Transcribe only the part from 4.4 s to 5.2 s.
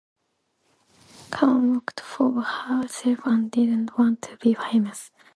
famous.